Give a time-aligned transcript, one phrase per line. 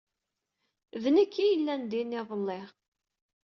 [1.01, 2.61] D nekk ay yellan din iḍelli.